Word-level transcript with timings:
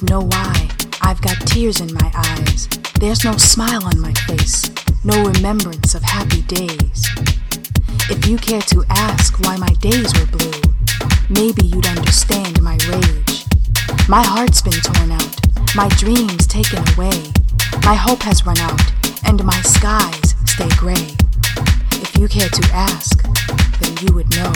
would 0.00 0.10
know 0.10 0.20
why 0.20 0.68
I've 1.00 1.20
got 1.22 1.40
tears 1.46 1.80
in 1.80 1.92
my 1.92 2.10
eyes. 2.14 2.68
There's 3.00 3.24
no 3.24 3.32
smile 3.36 3.84
on 3.84 4.00
my 4.00 4.12
face, 4.26 4.70
no 5.04 5.24
remembrance 5.24 5.94
of 5.94 6.02
happy 6.02 6.42
days. 6.42 7.08
If 8.10 8.26
you 8.28 8.36
care 8.36 8.60
to 8.60 8.84
ask 8.90 9.38
why 9.40 9.56
my 9.56 9.72
days 9.80 10.12
were 10.18 10.26
blue, 10.26 10.60
maybe 11.30 11.66
you'd 11.66 11.86
understand 11.86 12.62
my 12.62 12.78
rage. 12.88 13.44
My 14.08 14.22
heart's 14.22 14.62
been 14.62 14.80
torn 14.80 15.10
out, 15.10 15.74
my 15.74 15.88
dreams 15.96 16.46
taken 16.46 16.78
away. 16.94 17.32
My 17.84 17.94
hope 17.94 18.22
has 18.22 18.46
run 18.46 18.58
out, 18.58 18.80
and 19.24 19.42
my 19.42 19.60
skies 19.62 20.34
stay 20.46 20.68
gray. 20.76 21.16
If 22.02 22.16
you 22.16 22.28
care 22.28 22.48
to 22.48 22.70
ask, 22.72 23.22
then 23.80 23.96
you 24.06 24.14
would 24.14 24.30
know. 24.36 24.52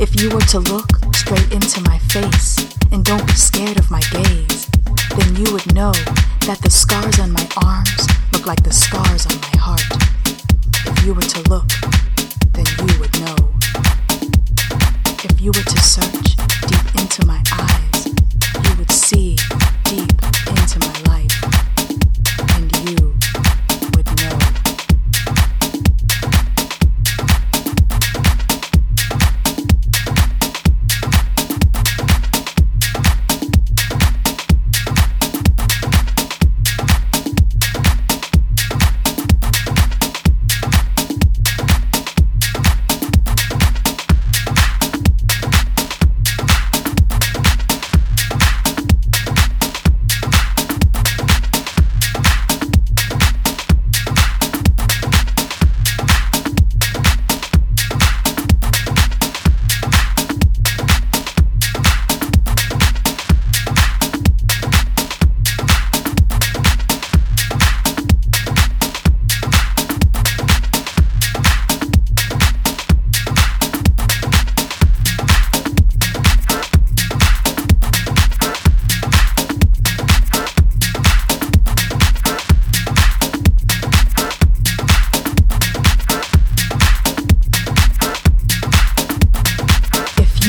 If 0.00 0.20
you 0.20 0.30
were 0.30 0.46
to 0.52 0.60
look 0.60 1.01
straight 1.22 1.52
into 1.52 1.80
my 1.82 1.98
face 1.98 2.58
and 2.90 3.04
don't 3.04 3.24
be 3.26 3.32
scared 3.34 3.78
of 3.78 3.88
my 3.90 4.00
gaze, 4.10 4.66
then 5.16 5.36
you 5.36 5.52
would 5.52 5.72
know 5.72 5.92
that 6.48 6.58
the 6.62 6.70
scars 6.70 7.20
on 7.20 7.30
my 7.30 7.46
arms 7.64 8.08
look 8.32 8.44
like 8.46 8.62
the 8.64 8.72
scars 8.72 9.24
on 9.26 9.38
my 9.40 9.56
heart. 9.56 9.86
If 10.90 11.06
you 11.06 11.14
were 11.14 11.28
to 11.34 11.40
look, 11.48 11.68
then 12.56 12.66
you 12.82 12.98
would 12.98 13.14
know. 13.20 13.36
If 15.22 15.40
you 15.40 15.52
were 15.54 15.66
to 15.74 15.80
search 15.80 16.34
deep 16.66 16.86
into 17.00 17.24
my 17.24 17.40
eyes, 17.52 17.61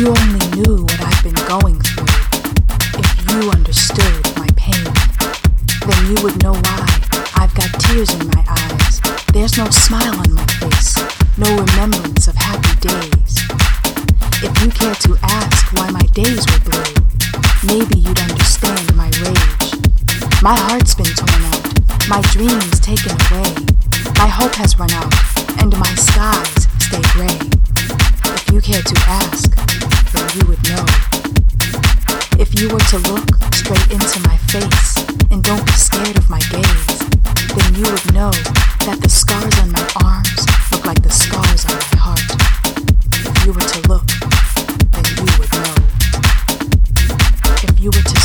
If 0.06 0.43
you 37.84 37.92
would 37.92 38.14
know 38.14 38.32
that 38.86 38.98
the 39.02 39.10
scars 39.10 39.60
on 39.60 39.72
my 39.74 39.88
arms 40.06 40.48
look 40.72 40.86
like 40.86 41.02
the 41.04 41.10
scars 41.10 41.66
on 41.66 41.76
my 41.76 42.00
heart. 42.00 42.24
If 43.12 43.46
you 43.46 43.52
were 43.52 43.60
to 43.60 43.80
look, 43.92 44.08
then 44.94 45.04
you 45.20 45.28
would 45.36 45.52
know. 45.52 45.76
If 47.68 47.80
you 47.82 47.90
were 47.92 48.08
to 48.08 48.23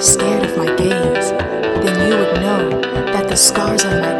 scared 0.00 0.44
of 0.44 0.56
my 0.56 0.66
gaze, 0.76 1.30
then 1.30 2.08
you 2.08 2.16
would 2.16 2.34
know 2.40 2.80
that 3.12 3.28
the 3.28 3.36
scars 3.36 3.84
on 3.84 4.00
my 4.00 4.19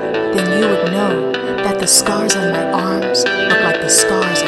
the 1.81 1.87
scars 1.87 2.35
on 2.35 2.51
my 2.51 2.71
arms. 2.71 3.23
Look 3.25 3.61
like 3.63 3.81
the 3.81 3.89
scars 3.89 4.43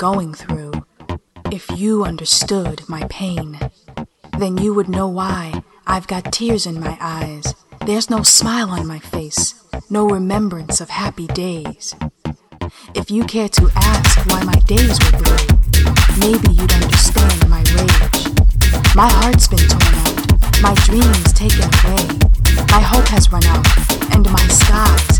going 0.00 0.32
through, 0.32 0.72
if 1.52 1.68
you 1.76 2.04
understood 2.04 2.80
my 2.88 3.06
pain, 3.10 3.58
then 4.38 4.56
you 4.56 4.72
would 4.72 4.88
know 4.88 5.06
why 5.06 5.62
I've 5.86 6.06
got 6.06 6.32
tears 6.32 6.64
in 6.64 6.80
my 6.80 6.96
eyes. 7.02 7.54
There's 7.84 8.08
no 8.08 8.22
smile 8.22 8.70
on 8.70 8.86
my 8.86 8.98
face, 8.98 9.62
no 9.90 10.08
remembrance 10.08 10.80
of 10.80 10.88
happy 10.88 11.26
days. 11.26 11.94
If 12.94 13.10
you 13.10 13.24
care 13.24 13.50
to 13.50 13.70
ask 13.76 14.26
why 14.30 14.42
my 14.42 14.58
days 14.60 14.98
were 15.04 15.18
blue, 15.18 15.46
maybe 16.18 16.48
you'd 16.48 16.72
understand 16.72 17.50
my 17.50 17.62
rage. 17.76 18.24
My 18.96 19.10
heart's 19.20 19.48
been 19.48 19.68
torn 19.68 19.94
out, 20.00 20.62
my 20.62 20.74
dreams 20.86 21.30
taken 21.34 21.68
away, 21.84 22.08
my 22.70 22.80
hope 22.80 23.06
has 23.08 23.30
run 23.30 23.44
out, 23.44 23.68
and 24.14 24.24
my 24.32 24.46
skies 24.48 25.19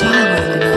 silent 0.00 0.69